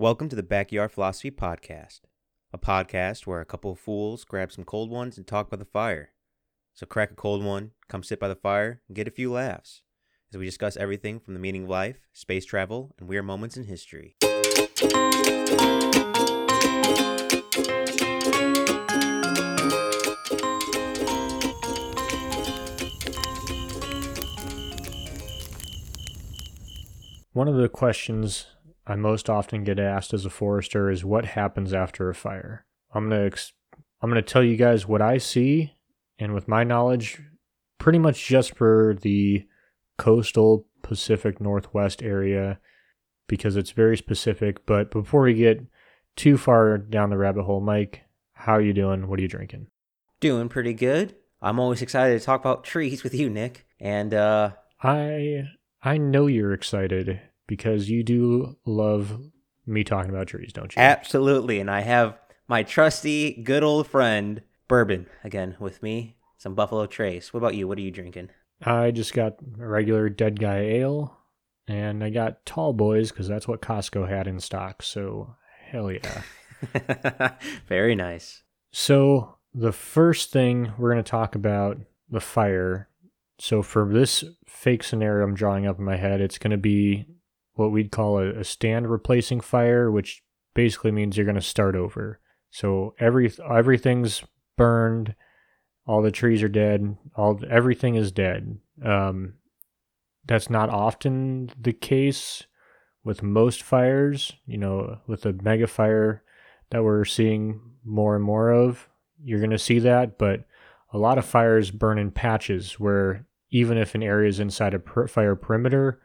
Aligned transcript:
Welcome 0.00 0.30
to 0.30 0.36
the 0.36 0.42
Backyard 0.42 0.92
Philosophy 0.92 1.30
Podcast, 1.30 2.00
a 2.54 2.58
podcast 2.58 3.26
where 3.26 3.42
a 3.42 3.44
couple 3.44 3.72
of 3.72 3.78
fools 3.78 4.24
grab 4.24 4.50
some 4.50 4.64
cold 4.64 4.88
ones 4.88 5.18
and 5.18 5.26
talk 5.26 5.50
by 5.50 5.58
the 5.58 5.66
fire. 5.66 6.12
So 6.72 6.86
crack 6.86 7.10
a 7.10 7.14
cold 7.14 7.44
one, 7.44 7.72
come 7.86 8.02
sit 8.02 8.18
by 8.18 8.28
the 8.28 8.34
fire, 8.34 8.80
and 8.88 8.96
get 8.96 9.06
a 9.06 9.10
few 9.10 9.30
laughs 9.30 9.82
as 10.32 10.38
we 10.38 10.46
discuss 10.46 10.78
everything 10.78 11.20
from 11.20 11.34
the 11.34 11.38
meaning 11.38 11.64
of 11.64 11.68
life, 11.68 11.98
space 12.14 12.46
travel, 12.46 12.94
and 12.98 13.10
weird 13.10 13.26
moments 13.26 13.58
in 13.58 13.64
history. 13.64 14.16
One 27.34 27.48
of 27.48 27.56
the 27.56 27.68
questions 27.70 28.46
I 28.90 28.96
most 28.96 29.30
often 29.30 29.62
get 29.62 29.78
asked 29.78 30.12
as 30.12 30.26
a 30.26 30.30
forester 30.30 30.90
is 30.90 31.04
what 31.04 31.24
happens 31.24 31.72
after 31.72 32.10
a 32.10 32.14
fire. 32.14 32.66
I'm 32.92 33.08
gonna 33.08 33.26
ex- 33.26 33.52
I'm 34.02 34.10
gonna 34.10 34.20
tell 34.20 34.42
you 34.42 34.56
guys 34.56 34.84
what 34.84 35.00
I 35.00 35.16
see, 35.18 35.74
and 36.18 36.34
with 36.34 36.48
my 36.48 36.64
knowledge, 36.64 37.22
pretty 37.78 38.00
much 38.00 38.26
just 38.26 38.56
for 38.56 38.96
the 39.00 39.46
coastal 39.96 40.66
Pacific 40.82 41.40
Northwest 41.40 42.02
area, 42.02 42.58
because 43.28 43.54
it's 43.54 43.70
very 43.70 43.96
specific. 43.96 44.66
But 44.66 44.90
before 44.90 45.22
we 45.22 45.34
get 45.34 45.64
too 46.16 46.36
far 46.36 46.76
down 46.76 47.10
the 47.10 47.16
rabbit 47.16 47.44
hole, 47.44 47.60
Mike, 47.60 48.02
how 48.32 48.54
are 48.54 48.60
you 48.60 48.72
doing? 48.72 49.06
What 49.06 49.20
are 49.20 49.22
you 49.22 49.28
drinking? 49.28 49.68
Doing 50.18 50.48
pretty 50.48 50.74
good. 50.74 51.14
I'm 51.40 51.60
always 51.60 51.80
excited 51.80 52.18
to 52.18 52.26
talk 52.26 52.40
about 52.40 52.64
trees 52.64 53.04
with 53.04 53.14
you, 53.14 53.30
Nick. 53.30 53.66
And 53.78 54.12
uh, 54.12 54.50
I 54.82 55.44
I 55.80 55.96
know 55.96 56.26
you're 56.26 56.52
excited 56.52 57.20
because 57.50 57.90
you 57.90 58.04
do 58.04 58.56
love 58.64 59.20
me 59.66 59.82
talking 59.82 60.08
about 60.08 60.28
trees, 60.28 60.52
don't 60.52 60.74
you? 60.76 60.80
absolutely, 60.80 61.58
and 61.58 61.68
I 61.68 61.80
have 61.80 62.16
my 62.46 62.62
trusty, 62.62 63.42
good 63.42 63.64
old 63.64 63.88
friend 63.88 64.40
Bourbon 64.68 65.08
again 65.24 65.56
with 65.58 65.82
me. 65.82 66.14
Some 66.38 66.54
Buffalo 66.54 66.86
Trace. 66.86 67.34
What 67.34 67.38
about 67.38 67.56
you? 67.56 67.66
What 67.66 67.76
are 67.76 67.82
you 67.82 67.90
drinking? 67.90 68.30
I 68.64 68.92
just 68.92 69.12
got 69.12 69.34
a 69.60 69.66
regular 69.66 70.08
dead 70.08 70.38
guy 70.38 70.58
ale, 70.60 71.18
and 71.66 72.04
I 72.04 72.10
got 72.10 72.46
tall 72.46 72.72
boys 72.72 73.10
because 73.10 73.26
that's 73.26 73.48
what 73.48 73.60
Costco 73.60 74.08
had 74.08 74.28
in 74.28 74.38
stock. 74.38 74.80
So 74.84 75.34
hell 75.66 75.90
yeah. 75.90 76.22
Very 77.66 77.96
nice. 77.96 78.44
So 78.70 79.38
the 79.52 79.72
first 79.72 80.30
thing 80.30 80.72
we're 80.78 80.92
going 80.92 81.02
to 81.02 81.10
talk 81.10 81.34
about 81.34 81.78
the 82.08 82.20
fire. 82.20 82.88
So 83.40 83.60
for 83.62 83.92
this 83.92 84.22
fake 84.46 84.84
scenario 84.84 85.24
I'm 85.24 85.34
drawing 85.34 85.66
up 85.66 85.80
in 85.80 85.84
my 85.84 85.96
head, 85.96 86.20
it's 86.20 86.38
going 86.38 86.52
to 86.52 86.56
be 86.58 87.06
what 87.60 87.72
we'd 87.72 87.92
call 87.92 88.18
a, 88.18 88.40
a 88.40 88.44
stand 88.44 88.90
replacing 88.90 89.40
fire, 89.40 89.90
which 89.90 90.22
basically 90.54 90.90
means 90.90 91.16
you're 91.16 91.26
going 91.26 91.34
to 91.36 91.42
start 91.42 91.76
over. 91.76 92.18
So 92.50 92.94
every 92.98 93.30
everything's 93.48 94.24
burned, 94.56 95.14
all 95.86 96.02
the 96.02 96.10
trees 96.10 96.42
are 96.42 96.48
dead, 96.48 96.96
all 97.14 97.38
everything 97.48 97.94
is 97.94 98.10
dead. 98.10 98.58
Um, 98.84 99.34
that's 100.24 100.50
not 100.50 100.70
often 100.70 101.52
the 101.60 101.72
case 101.72 102.44
with 103.04 103.22
most 103.22 103.62
fires. 103.62 104.32
You 104.46 104.58
know, 104.58 104.98
with 105.06 105.22
the 105.22 105.38
mega 105.42 105.66
fire 105.66 106.24
that 106.70 106.82
we're 106.82 107.04
seeing 107.04 107.60
more 107.84 108.16
and 108.16 108.24
more 108.24 108.50
of, 108.50 108.88
you're 109.22 109.40
going 109.40 109.50
to 109.50 109.58
see 109.58 109.78
that. 109.80 110.18
But 110.18 110.44
a 110.92 110.98
lot 110.98 111.18
of 111.18 111.24
fires 111.24 111.70
burn 111.70 111.98
in 111.98 112.10
patches 112.10 112.80
where 112.80 113.26
even 113.50 113.76
if 113.76 113.94
an 113.94 114.02
area 114.02 114.28
is 114.28 114.40
inside 114.40 114.74
a 114.74 114.78
per- 114.78 115.06
fire 115.06 115.36
perimeter, 115.36 116.00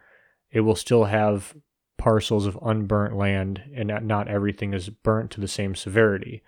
it 0.50 0.60
will 0.60 0.76
still 0.76 1.04
have 1.04 1.54
parcels 1.98 2.46
of 2.46 2.58
unburnt 2.62 3.16
land 3.16 3.62
and 3.74 3.88
not, 4.06 4.28
everything 4.28 4.74
is 4.74 4.88
burnt 4.88 5.30
to 5.32 5.40
the 5.40 5.48
same 5.48 5.74
severity. 5.74 6.42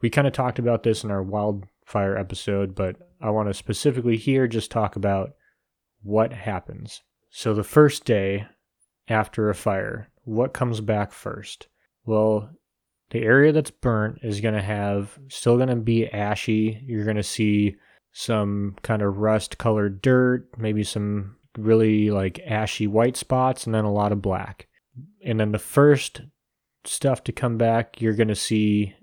We 0.00 0.10
kind 0.10 0.26
of 0.26 0.32
talked 0.32 0.58
about 0.58 0.82
this 0.82 1.04
in 1.04 1.10
our 1.10 1.22
wildfire 1.22 2.16
episode, 2.16 2.74
but 2.74 2.96
I 3.20 3.30
want 3.30 3.48
to 3.48 3.54
specifically 3.54 4.16
here 4.16 4.46
just 4.46 4.70
talk 4.70 4.96
about 4.96 5.30
what 6.02 6.32
happens. 6.32 7.02
So, 7.30 7.54
the 7.54 7.64
first 7.64 8.04
day 8.04 8.46
after 9.08 9.50
a 9.50 9.54
fire, 9.54 10.10
what 10.24 10.52
comes 10.52 10.80
back 10.80 11.12
first? 11.12 11.68
Well, 12.04 12.50
the 13.10 13.22
area 13.22 13.52
that's 13.52 13.70
burnt 13.70 14.18
is 14.22 14.40
going 14.40 14.54
to 14.54 14.62
have 14.62 15.18
still 15.28 15.56
going 15.56 15.68
to 15.68 15.76
be 15.76 16.08
ashy. 16.08 16.82
You're 16.86 17.04
going 17.04 17.16
to 17.16 17.22
see 17.22 17.76
some 18.12 18.76
kind 18.82 19.02
of 19.02 19.18
rust 19.18 19.58
colored 19.58 20.02
dirt, 20.02 20.48
maybe 20.56 20.82
some 20.82 21.36
really 21.58 22.10
like 22.10 22.40
ashy 22.46 22.86
white 22.86 23.16
spots, 23.16 23.66
and 23.66 23.74
then 23.74 23.84
a 23.84 23.92
lot 23.92 24.12
of 24.12 24.22
black. 24.22 24.68
And 25.24 25.40
then 25.40 25.52
the 25.52 25.58
first 25.58 26.22
stuff 26.84 27.24
to 27.24 27.32
come 27.32 27.58
back, 27.58 28.00
you're 28.00 28.14
going 28.14 28.28
to 28.28 28.34
see 28.34 28.94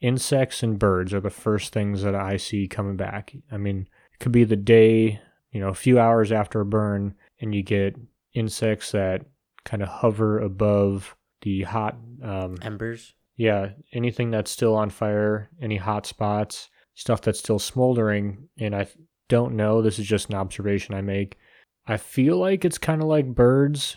insects 0.00 0.62
and 0.62 0.78
birds 0.78 1.12
are 1.14 1.20
the 1.20 1.30
first 1.30 1.72
things 1.72 2.02
that 2.02 2.14
I 2.14 2.36
see 2.36 2.68
coming 2.68 2.96
back. 2.96 3.34
I 3.50 3.56
mean, 3.56 3.88
it 4.12 4.18
could 4.18 4.32
be 4.32 4.44
the 4.44 4.56
day, 4.56 5.20
you 5.50 5.60
know, 5.60 5.68
a 5.68 5.74
few 5.74 5.98
hours 5.98 6.32
after 6.32 6.60
a 6.60 6.66
burn, 6.66 7.14
and 7.40 7.54
you 7.54 7.62
get 7.62 7.96
insects 8.34 8.92
that 8.92 9.26
kind 9.64 9.82
of 9.82 9.88
hover 9.88 10.40
above 10.40 11.16
the 11.42 11.62
hot 11.62 11.96
um, 12.22 12.56
Embers. 12.62 13.14
yeah, 13.36 13.70
anything 13.92 14.30
that's 14.30 14.50
still 14.50 14.74
on 14.74 14.90
fire, 14.90 15.50
any 15.60 15.76
hot 15.76 16.06
spots, 16.06 16.70
stuff 16.94 17.20
that's 17.20 17.38
still 17.38 17.58
smoldering, 17.58 18.48
and 18.58 18.74
I 18.74 18.86
don't 19.28 19.54
know, 19.54 19.82
this 19.82 19.98
is 19.98 20.06
just 20.06 20.28
an 20.28 20.34
observation 20.36 20.94
I 20.94 21.00
make. 21.00 21.36
I 21.86 21.96
feel 21.96 22.36
like 22.36 22.64
it's 22.64 22.78
kind 22.78 23.02
of 23.02 23.08
like 23.08 23.34
birds, 23.34 23.96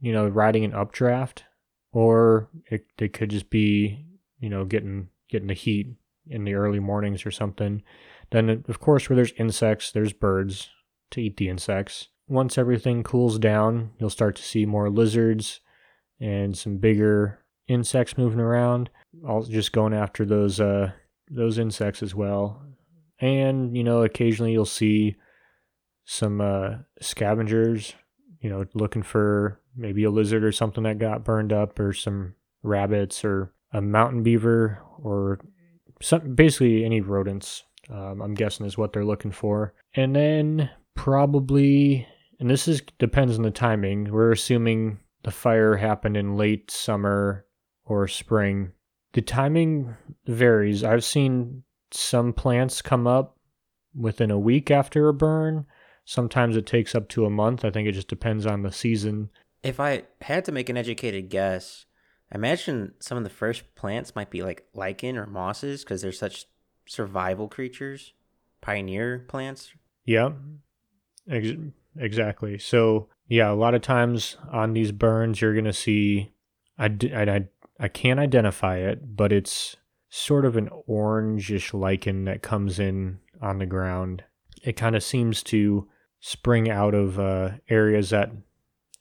you 0.00 0.12
know, 0.12 0.28
riding 0.28 0.64
an 0.64 0.74
updraft, 0.74 1.44
or 1.92 2.48
it, 2.70 2.86
it 2.98 3.12
could 3.12 3.30
just 3.30 3.50
be, 3.50 4.06
you 4.38 4.48
know, 4.48 4.64
getting 4.64 5.08
getting 5.28 5.48
the 5.48 5.54
heat 5.54 5.96
in 6.28 6.44
the 6.44 6.54
early 6.54 6.78
mornings 6.78 7.26
or 7.26 7.30
something. 7.30 7.82
Then, 8.30 8.64
of 8.68 8.80
course, 8.80 9.08
where 9.08 9.16
there's 9.16 9.32
insects, 9.38 9.90
there's 9.90 10.12
birds 10.12 10.70
to 11.10 11.22
eat 11.22 11.36
the 11.36 11.48
insects. 11.48 12.08
Once 12.28 12.58
everything 12.58 13.02
cools 13.02 13.38
down, 13.38 13.90
you'll 13.98 14.10
start 14.10 14.36
to 14.36 14.42
see 14.42 14.66
more 14.66 14.90
lizards 14.90 15.60
and 16.20 16.56
some 16.56 16.78
bigger 16.78 17.44
insects 17.68 18.18
moving 18.18 18.40
around. 18.40 18.90
All 19.26 19.42
just 19.42 19.72
going 19.72 19.94
after 19.94 20.24
those 20.24 20.60
uh 20.60 20.92
those 21.30 21.58
insects 21.58 22.02
as 22.02 22.14
well. 22.14 22.62
And, 23.18 23.76
you 23.76 23.82
know, 23.82 24.02
occasionally 24.02 24.52
you'll 24.52 24.64
see 24.64 25.16
some 26.06 26.40
uh 26.40 26.76
scavengers, 27.00 27.94
you 28.40 28.48
know, 28.48 28.64
looking 28.72 29.02
for 29.02 29.60
maybe 29.76 30.04
a 30.04 30.10
lizard 30.10 30.44
or 30.44 30.52
something 30.52 30.84
that 30.84 30.98
got 30.98 31.24
burned 31.24 31.52
up 31.52 31.78
or 31.78 31.92
some 31.92 32.34
rabbits 32.62 33.24
or 33.24 33.52
a 33.72 33.82
mountain 33.82 34.22
beaver 34.22 34.80
or 34.98 35.38
some 36.00 36.34
basically 36.34 36.84
any 36.84 37.00
rodents. 37.00 37.64
Um, 37.90 38.22
I'm 38.22 38.34
guessing 38.34 38.66
is 38.66 38.78
what 38.78 38.92
they're 38.92 39.04
looking 39.04 39.30
for. 39.32 39.74
And 39.94 40.16
then 40.16 40.70
probably 40.94 42.06
and 42.38 42.50
this 42.50 42.68
is 42.68 42.82
depends 42.98 43.36
on 43.36 43.42
the 43.42 43.50
timing. 43.50 44.10
We're 44.10 44.32
assuming 44.32 45.00
the 45.24 45.30
fire 45.30 45.76
happened 45.76 46.16
in 46.16 46.36
late 46.36 46.70
summer 46.70 47.44
or 47.84 48.06
spring. 48.08 48.72
The 49.12 49.22
timing 49.22 49.96
varies. 50.26 50.84
I've 50.84 51.04
seen 51.04 51.62
some 51.90 52.32
plants 52.32 52.82
come 52.82 53.06
up 53.06 53.38
within 53.94 54.30
a 54.30 54.38
week 54.38 54.70
after 54.70 55.08
a 55.08 55.14
burn. 55.14 55.66
Sometimes 56.06 56.56
it 56.56 56.66
takes 56.66 56.94
up 56.94 57.08
to 57.10 57.26
a 57.26 57.30
month. 57.30 57.64
I 57.64 57.70
think 57.70 57.88
it 57.88 57.92
just 57.92 58.06
depends 58.08 58.46
on 58.46 58.62
the 58.62 58.70
season. 58.70 59.28
If 59.64 59.80
I 59.80 60.04
had 60.22 60.44
to 60.44 60.52
make 60.52 60.68
an 60.68 60.76
educated 60.76 61.28
guess, 61.28 61.84
I 62.32 62.36
imagine 62.36 62.94
some 63.00 63.18
of 63.18 63.24
the 63.24 63.30
first 63.30 63.74
plants 63.74 64.14
might 64.14 64.30
be 64.30 64.42
like 64.42 64.66
lichen 64.72 65.18
or 65.18 65.26
mosses 65.26 65.82
because 65.82 66.02
they're 66.02 66.12
such 66.12 66.46
survival 66.86 67.48
creatures, 67.48 68.12
pioneer 68.60 69.24
plants. 69.26 69.72
Yeah, 70.04 70.30
ex- 71.28 71.58
exactly. 71.98 72.56
So, 72.58 73.08
yeah, 73.26 73.50
a 73.50 73.54
lot 73.54 73.74
of 73.74 73.82
times 73.82 74.36
on 74.52 74.74
these 74.74 74.92
burns, 74.92 75.40
you're 75.40 75.54
going 75.54 75.64
to 75.64 75.72
see, 75.72 76.32
I, 76.78 76.96
I, 77.12 77.46
I 77.80 77.88
can't 77.88 78.20
identify 78.20 78.76
it, 78.76 79.16
but 79.16 79.32
it's 79.32 79.74
sort 80.08 80.44
of 80.44 80.56
an 80.56 80.70
orangish 80.88 81.74
lichen 81.74 82.26
that 82.26 82.42
comes 82.42 82.78
in 82.78 83.18
on 83.42 83.58
the 83.58 83.66
ground. 83.66 84.22
It 84.62 84.76
kind 84.76 84.94
of 84.94 85.02
seems 85.02 85.42
to 85.44 85.88
spring 86.26 86.68
out 86.68 86.92
of 86.92 87.20
uh, 87.20 87.50
areas 87.68 88.10
that 88.10 88.32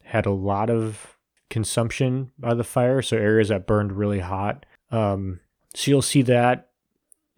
had 0.04 0.27
a 0.27 0.31
lot 0.31 0.69
of 0.69 1.18
consumption 1.50 2.31
by 2.38 2.54
the 2.54 2.63
fire, 2.63 3.01
so 3.01 3.18
areas 3.18 3.50
that 3.50 3.66
burned 3.66 3.92
really 3.92 4.19
hot. 4.19 4.63
Um, 4.92 5.39
so 5.74 5.89
you'll 5.89 6.04
see 6.04 6.22
that, 6.22 6.69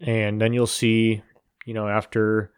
and 0.01 0.41
then 0.41 0.51
you'll 0.51 0.67
see, 0.67 1.23
you 1.65 1.73
know, 1.73 1.87
after 1.87 2.51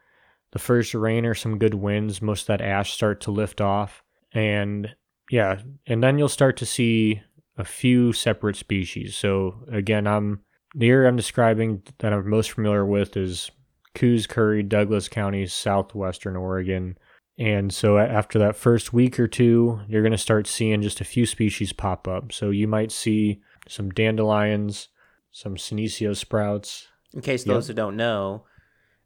the 0.54 0.58
first 0.58 0.96
rain 0.96 1.24
or 1.24 1.36
some 1.36 1.60
good 1.60 1.76
winds, 1.76 2.20
most 2.20 2.42
of 2.42 2.48
that 2.48 2.62
ash 2.62 2.94
start 2.94 3.22
to 3.22 3.32
lift 3.32 3.62
off, 3.62 4.02
and 4.34 4.96
yeah, 5.30 5.62
and 5.86 6.02
then 6.02 6.18
you'll 6.18 6.30
start 6.30 6.58
to 6.58 6.66
see 6.66 7.22
a 7.60 7.64
few 7.64 8.12
separate 8.12 8.56
species. 8.56 9.16
So 9.16 9.54
again, 9.72 10.08
I'm 10.08 10.42
the 10.74 10.90
area 10.90 11.08
I'm 11.08 11.16
describing 11.16 11.84
that 12.00 12.12
I'm 12.12 12.28
most 12.28 12.50
familiar 12.54 12.88
with 12.88 13.16
is 13.16 13.52
Coos 13.94 14.26
Curry, 14.26 14.64
Douglas 14.64 15.08
County, 15.08 15.46
southwestern 15.46 16.36
Oregon. 16.36 16.98
And 17.40 17.74
so 17.74 17.98
after 17.98 18.38
that 18.40 18.58
first 18.58 18.92
week 18.92 19.18
or 19.18 19.28
two, 19.28 19.80
you're 19.88 20.02
going 20.02 20.12
to 20.12 20.18
start 20.18 20.46
seeing 20.46 20.82
just 20.82 21.00
a 21.00 21.06
few 21.06 21.26
species 21.26 21.72
pop 21.72 22.06
up. 22.06 22.34
So 22.34 22.50
you 22.50 22.68
might 22.68 22.92
see 22.92 23.42
some 23.66 23.92
dandelions, 23.92 24.90
some 25.32 25.56
senecio 25.56 26.16
sprouts. 26.16 26.90
In 27.14 27.22
case 27.22 27.46
Yep. 27.46 27.54
those 27.54 27.68
who 27.70 27.74
don't 27.74 27.96
know, 27.96 28.44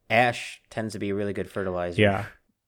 ash 0.09 0.61
tends 0.71 0.93
to 0.93 0.99
be 0.99 1.11
a 1.11 1.15
really 1.15 1.33
good 1.33 1.49
fertilizer. 1.49 2.01
Yeah. 2.01 2.25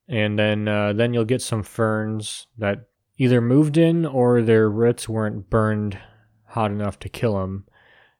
And 0.07 0.37
then 0.37 0.67
uh, 0.67 0.93
then 0.93 1.15
you'll 1.15 1.25
get 1.25 1.41
some 1.41 1.63
ferns 1.63 2.45
that 2.59 2.87
either 3.17 3.41
moved 3.41 3.75
in 3.75 4.05
or 4.05 4.43
their 4.43 4.69
roots 4.69 5.09
weren't 5.09 5.49
burned 5.49 5.97
hot 6.49 6.69
enough 6.69 6.99
to 6.99 7.09
kill 7.09 7.39
them. 7.39 7.65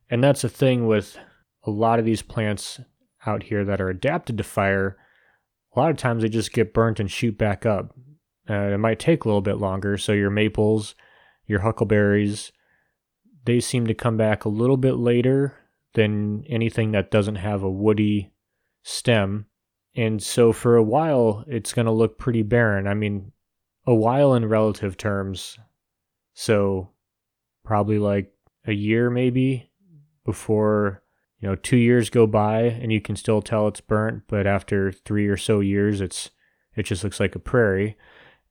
And 0.10 0.24
that's 0.24 0.44
a 0.44 0.50
thing 0.50 0.88
with 0.88 1.16
a 1.64 1.70
lot 1.70 2.00
of 2.00 2.06
these 2.06 2.24
plants 2.24 2.80
out 3.28 3.44
here 3.44 3.64
that 3.66 3.80
are 3.80 3.90
adapted 3.90 4.38
to 4.40 4.44
fire. 4.44 4.98
A 5.76 5.80
lot 5.80 5.92
of 5.92 5.98
times 5.98 6.24
they 6.24 6.30
just 6.30 6.54
get 6.54 6.74
burnt 6.74 7.00
and 7.00 7.12
shoot 7.12 7.38
back 7.38 7.66
up. 7.66 7.94
Uh, 8.50 8.74
it 8.74 8.80
might 8.80 9.00
take 9.00 9.26
a 9.26 9.28
little 9.28 9.42
bit 9.42 9.58
longer. 9.58 9.98
So 9.98 10.14
your 10.14 10.30
maples, 10.30 10.96
your 11.46 11.60
huckleberries, 11.60 12.52
they 13.46 13.60
seem 13.60 13.88
to 13.88 13.94
come 13.94 14.18
back 14.18 14.46
a 14.46 14.50
little 14.50 14.78
bit 14.78 14.96
later 14.96 15.58
than 15.94 16.44
anything 16.48 16.92
that 16.92 17.12
doesn't 17.12 17.36
have 17.36 17.64
a 17.64 17.70
woody 17.70 18.32
stem. 18.84 19.48
And 19.96 20.22
so 20.22 20.52
for 20.52 20.76
a 20.76 20.84
while, 20.84 21.44
it's 21.48 21.74
going 21.74 21.86
to 21.86 21.92
look 21.92 22.18
pretty 22.18 22.44
barren. 22.44 22.88
I 22.88 22.94
mean, 22.94 23.32
a 23.88 23.96
while 23.96 24.34
in 24.34 24.46
relative 24.46 24.98
terms. 24.98 25.58
So 26.34 26.90
probably 27.64 28.00
like 28.00 28.32
a 28.66 28.74
year 28.74 29.10
maybe 29.10 29.70
before, 30.26 31.02
you 31.46 31.52
know, 31.52 31.56
two 31.58 31.78
years 31.78 32.10
go 32.10 32.26
by 32.26 32.62
and 32.64 32.92
you 32.92 33.00
can 33.00 33.16
still 33.16 33.40
tell 33.40 33.68
it's 33.68 33.80
burnt. 33.80 34.24
But 34.28 34.48
after 34.48 34.92
three 34.92 35.28
or 35.28 35.38
so 35.38 35.60
years, 35.60 36.02
it's, 36.02 36.32
it 36.76 36.88
just 36.88 37.04
looks 37.04 37.20
like 37.20 37.36
a 37.36 37.40
prairie. 37.40 37.96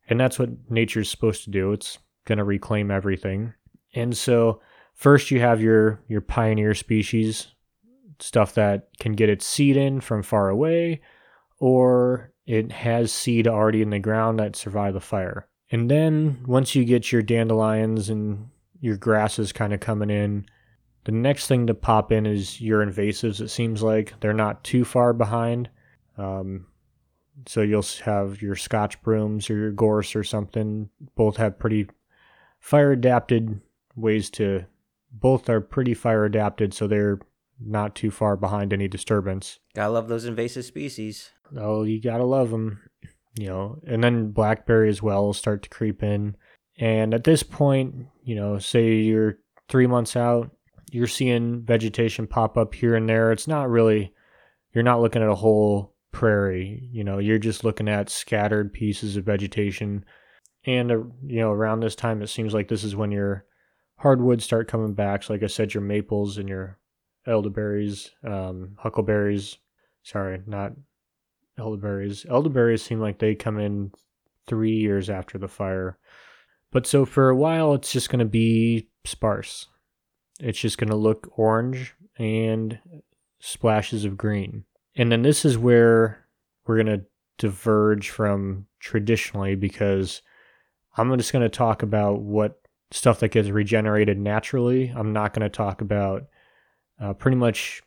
And 0.09 0.21
that's 0.21 0.39
what 0.39 0.71
nature's 0.71 1.11
supposed 1.11 1.43
to 1.43 1.51
do. 1.51 1.73
It's 1.73 1.99
going 2.25 2.39
to 2.39 2.45
reclaim 2.45 2.93
everything. 2.93 3.53
And 3.97 4.17
so 4.17 4.61
first 4.95 5.33
you 5.33 5.41
have 5.41 5.61
your, 5.61 6.05
your 6.07 6.21
pioneer 6.21 6.73
species, 6.73 7.49
stuff 8.21 8.55
that 8.55 8.91
can 9.01 9.15
get 9.15 9.29
its 9.29 9.45
seed 9.45 9.77
in 9.77 10.01
from 10.01 10.23
far 10.23 10.49
away 10.49 11.01
or 11.59 12.33
it 12.47 12.71
has 12.71 13.13
seed 13.13 13.49
already 13.49 13.83
in 13.83 13.91
the 13.91 13.99
ground 13.99 14.39
that 14.39 14.55
survive 14.55 14.95
the 14.95 15.01
fire. 15.01 15.49
And 15.73 15.91
then 15.91 16.45
once 16.47 16.77
you 16.77 16.85
get 16.85 17.11
your 17.11 17.23
dandelions 17.23 18.09
and 18.09 18.51
your 18.79 18.97
grasses 18.97 19.53
kind 19.53 19.75
of 19.75 19.81
coming 19.81 20.11
in, 20.11 20.47
the 21.05 21.13
next 21.13 21.47
thing 21.47 21.67
to 21.67 21.75
pop 21.75 22.13
in 22.13 22.27
is 22.27 22.61
your 22.61 22.85
invasives. 22.85 23.41
It 23.41 23.49
seems 23.49 23.83
like 23.83 24.15
they're 24.21 24.33
not 24.33 24.65
too 24.65 24.85
far 24.85 25.13
behind. 25.13 25.69
Um, 26.17 26.67
so 27.47 27.63
you'll 27.63 27.85
have 28.05 28.41
your 28.41 28.57
Scotch 28.57 29.01
brooms 29.03 29.51
or 29.51 29.57
your 29.57 29.73
gorse 29.73 30.17
or 30.17 30.25
something. 30.25 30.89
Both 31.15 31.37
have 31.37 31.59
pretty 31.59 31.89
fire 32.61 32.93
adapted 32.93 33.61
ways 33.97 34.31
to. 34.31 34.65
Both 35.13 35.49
are 35.49 35.61
pretty 35.61 35.95
fire 35.95 36.25
adapted, 36.25 36.75
so 36.75 36.87
they're 36.87 37.21
not 37.61 37.95
too 37.95 38.11
far 38.11 38.37
behind 38.37 38.73
any 38.73 38.89
disturbance. 38.89 39.61
Gotta 39.75 39.93
love 39.93 40.09
those 40.09 40.25
invasive 40.25 40.65
species. 40.65 41.31
Oh, 41.57 41.85
you 41.85 42.01
gotta 42.01 42.25
love 42.25 42.51
them, 42.51 42.81
you 43.39 43.47
know. 43.47 43.81
And 43.87 44.03
then 44.03 44.31
blackberry 44.31 44.89
as 44.89 45.03
well 45.03 45.25
will 45.25 45.35
start 45.35 45.63
to 45.65 45.69
creep 45.69 46.03
in. 46.03 46.37
And 46.79 47.15
at 47.15 47.25
this 47.25 47.43
point, 47.43 48.07
you 48.25 48.35
know, 48.35 48.59
say 48.59 48.95
you're 48.95 49.39
three 49.69 49.87
months 49.87 50.17
out, 50.17 50.51
you're 50.95 51.09
seeing 51.09 51.61
vegetation 51.63 52.25
pop 52.25 52.57
up 52.57 52.73
here 52.73 52.95
and 52.95 53.09
there. 53.09 53.33
It's 53.33 53.49
not 53.49 53.69
really, 53.69 54.15
you're 54.73 54.85
not 54.85 55.01
looking 55.01 55.23
at 55.23 55.29
a 55.29 55.35
whole 55.35 55.93
prairie. 56.13 56.89
You 56.93 57.03
know, 57.03 57.19
you're 57.19 57.41
just 57.41 57.65
looking 57.65 57.89
at 57.89 58.09
scattered 58.09 58.73
pieces 58.73 59.17
of 59.17 59.25
vegetation. 59.25 60.05
And 60.65 60.93
uh, 60.93 60.99
you 61.27 61.41
know, 61.41 61.51
around 61.51 61.81
this 61.81 61.97
time, 61.97 62.23
it 62.23 62.29
seems 62.29 62.55
like 62.55 62.69
this 62.69 62.85
is 62.85 62.95
when 62.95 63.11
your 63.11 63.45
hardwoods 63.97 64.45
start 64.45 64.69
coming 64.69 64.95
back. 64.95 65.25
So, 65.25 65.33
like 65.33 65.43
I 65.43 65.49
said, 65.49 65.75
your 65.75 65.83
maples 65.83 66.39
and 66.39 66.49
your 66.49 66.79
elderberries, 67.27 68.13
um, 68.23 68.77
huckleberries. 68.79 69.59
Sorry, 70.05 70.43
not 70.47 70.75
elderberries. 71.59 72.25
Elderberries 72.31 72.83
seem 72.83 73.01
like 73.01 73.19
they 73.19 73.35
come 73.35 73.59
in 73.59 73.91
three 74.47 74.77
years 74.77 75.11
after 75.11 75.39
the 75.39 75.49
fire. 75.49 75.99
But 76.71 76.87
so 76.87 77.05
for 77.05 77.31
a 77.31 77.37
while, 77.37 77.75
it's 77.75 77.91
just 77.91 78.11
going 78.11 78.21
to 78.21 78.25
be 78.25 78.91
sparse. 79.05 79.67
It's 80.41 80.59
just 80.59 80.79
going 80.79 80.91
to 80.91 80.97
look 80.97 81.39
orange 81.39 81.95
and 82.19 82.79
splashes 83.41 84.05
of 84.05 84.17
green. 84.17 84.65
And 84.97 85.11
then 85.11 85.23
this 85.23 85.45
is 85.45 85.59
where 85.59 86.27
we're 86.67 86.83
going 86.83 86.99
to 86.99 87.05
diverge 87.39 88.11
from 88.11 88.67
traditionally 88.81 89.55
because 89.55 90.23
I'm 90.97 91.17
just 91.19 91.33
going 91.33 91.43
to 91.43 91.49
talk 91.49 91.83
about 91.83 92.21
what 92.21 92.61
stuff 92.91 93.21
that 93.21 93.33
gets 93.33 93.49
regenerated 93.49 94.19
naturally. 94.19 94.93
I'm 94.95 95.13
not 95.13 95.35
going 95.35 95.43
to 95.43 95.49
talk 95.49 95.81
about 95.81 96.25
uh, 97.01 97.13
pretty 97.13 97.37
much 97.37 97.83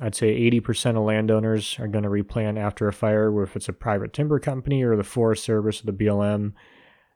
I'd 0.00 0.14
say 0.14 0.38
80% 0.50 0.96
of 0.96 1.04
landowners 1.04 1.78
are 1.78 1.88
going 1.88 2.04
to 2.04 2.10
replant 2.10 2.58
after 2.58 2.86
a 2.86 2.92
fire, 2.92 3.42
if 3.42 3.56
it's 3.56 3.68
a 3.68 3.72
private 3.72 4.12
timber 4.12 4.38
company 4.38 4.82
or 4.82 4.94
the 4.94 5.04
Forest 5.04 5.44
Service 5.44 5.82
or 5.82 5.86
the 5.86 5.92
BLM, 5.92 6.52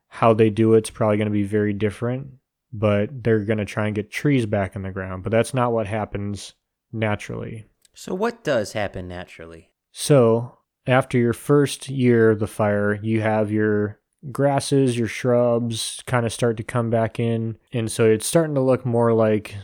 how 0.08 0.32
they 0.32 0.48
do 0.48 0.74
it's 0.74 0.88
probably 0.88 1.18
going 1.18 1.26
to 1.26 1.32
be 1.32 1.42
very 1.42 1.74
different, 1.74 2.28
but 2.72 3.24
they're 3.24 3.44
going 3.44 3.58
to 3.58 3.64
try 3.64 3.86
and 3.86 3.94
get 3.94 4.10
trees 4.10 4.46
back 4.46 4.76
in 4.76 4.82
the 4.82 4.90
ground. 4.90 5.22
But 5.22 5.32
that's 5.32 5.54
not 5.54 5.72
what 5.72 5.86
happens 5.86 6.54
naturally. 6.92 7.66
So 7.94 8.14
what 8.14 8.44
does 8.44 8.72
happen 8.72 9.08
naturally? 9.08 9.70
So, 9.92 10.58
after 10.86 11.18
your 11.18 11.32
first 11.32 11.88
year 11.88 12.30
of 12.30 12.38
the 12.38 12.46
fire, 12.46 12.94
you 13.02 13.20
have 13.20 13.50
your 13.50 13.98
grasses, 14.30 14.96
your 14.96 15.08
shrubs 15.08 16.02
kind 16.06 16.24
of 16.24 16.32
start 16.32 16.56
to 16.58 16.62
come 16.62 16.90
back 16.90 17.18
in. 17.18 17.56
And 17.72 17.90
so 17.90 18.04
it's 18.06 18.26
starting 18.26 18.54
to 18.54 18.60
look 18.60 18.86
more 18.86 19.12
like 19.12 19.56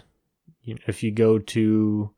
you 0.62 0.75
know, 0.75 0.81
if 0.87 1.02
you 1.02 1.12
go 1.12 1.38
to 1.38 2.11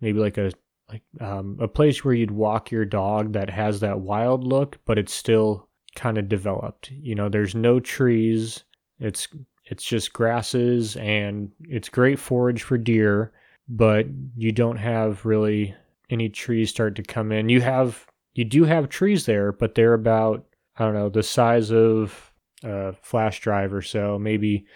maybe 0.00 0.18
like 0.18 0.38
a 0.38 0.52
like 0.88 1.02
um, 1.20 1.56
a 1.60 1.68
place 1.68 2.04
where 2.04 2.14
you'd 2.14 2.30
walk 2.30 2.70
your 2.70 2.84
dog 2.84 3.32
that 3.32 3.48
has 3.50 3.80
that 3.80 4.00
wild 4.00 4.44
look, 4.44 4.78
but 4.84 4.98
it's 4.98 5.14
still 5.14 5.68
kind 5.94 6.18
of 6.18 6.28
developed. 6.28 6.90
You 6.90 7.14
know, 7.14 7.28
there's 7.28 7.54
no 7.54 7.80
trees. 7.80 8.64
It's 8.98 9.28
it's 9.64 9.84
just 9.84 10.12
grasses 10.12 10.96
and 10.96 11.50
it's 11.60 11.88
great 11.88 12.18
forage 12.18 12.62
for 12.62 12.78
deer, 12.78 13.32
but 13.68 14.06
you 14.36 14.52
don't 14.52 14.76
have 14.76 15.24
really 15.24 15.74
any 16.10 16.28
trees 16.28 16.70
start 16.70 16.96
to 16.96 17.02
come 17.02 17.32
in. 17.32 17.48
You 17.48 17.60
have 17.60 18.06
you 18.34 18.44
do 18.44 18.64
have 18.64 18.88
trees 18.88 19.26
there, 19.26 19.52
but 19.52 19.74
they're 19.74 19.94
about 19.94 20.44
I 20.76 20.84
don't 20.84 20.94
know 20.94 21.08
the 21.08 21.22
size 21.22 21.70
of 21.70 22.32
a 22.64 22.92
flash 23.02 23.40
drive 23.40 23.72
or 23.72 23.82
so, 23.82 24.18
maybe 24.18 24.66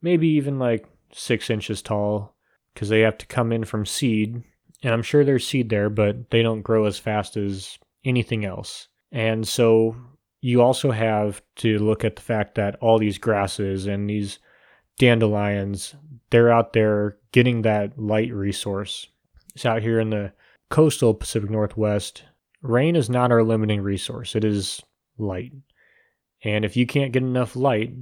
maybe 0.00 0.28
even 0.28 0.58
like 0.58 0.86
six 1.12 1.50
inches 1.50 1.82
tall, 1.82 2.34
because 2.74 2.88
they 2.88 3.00
have 3.00 3.18
to 3.18 3.26
come 3.26 3.52
in 3.52 3.64
from 3.64 3.86
seed. 3.86 4.42
And 4.82 4.92
I'm 4.92 5.02
sure 5.02 5.24
there's 5.24 5.46
seed 5.46 5.68
there, 5.68 5.90
but 5.90 6.30
they 6.30 6.42
don't 6.42 6.62
grow 6.62 6.86
as 6.86 6.98
fast 6.98 7.36
as 7.36 7.78
anything 8.04 8.44
else. 8.44 8.88
And 9.12 9.46
so 9.46 9.94
you 10.42 10.60
also 10.60 10.90
have 10.90 11.40
to 11.56 11.78
look 11.78 12.04
at 12.04 12.16
the 12.16 12.22
fact 12.22 12.56
that 12.56 12.76
all 12.80 12.98
these 12.98 13.16
grasses 13.16 13.86
and 13.86 14.10
these 14.10 14.40
dandelions, 14.98 15.94
they're 16.30 16.52
out 16.52 16.72
there 16.72 17.16
getting 17.30 17.62
that 17.62 17.96
light 17.98 18.32
resource. 18.32 19.06
It's 19.54 19.64
out 19.64 19.82
here 19.82 20.00
in 20.00 20.10
the 20.10 20.32
coastal 20.68 21.14
Pacific 21.14 21.48
Northwest. 21.48 22.24
Rain 22.60 22.96
is 22.96 23.08
not 23.08 23.30
our 23.30 23.44
limiting 23.44 23.80
resource, 23.80 24.34
it 24.34 24.44
is 24.44 24.82
light. 25.16 25.52
And 26.44 26.64
if 26.64 26.76
you 26.76 26.86
can't 26.86 27.12
get 27.12 27.22
enough 27.22 27.54
light, 27.54 27.92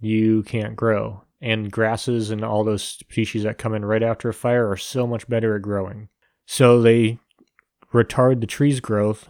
you 0.00 0.42
can't 0.42 0.74
grow. 0.74 1.22
And 1.40 1.70
grasses 1.70 2.30
and 2.30 2.44
all 2.44 2.64
those 2.64 2.82
species 2.82 3.44
that 3.44 3.58
come 3.58 3.72
in 3.72 3.84
right 3.84 4.02
after 4.02 4.28
a 4.28 4.34
fire 4.34 4.68
are 4.68 4.76
so 4.76 5.06
much 5.06 5.28
better 5.28 5.54
at 5.54 5.62
growing. 5.62 6.08
So 6.46 6.82
they 6.82 7.18
retard 7.92 8.40
the 8.40 8.46
tree's 8.48 8.80
growth 8.80 9.28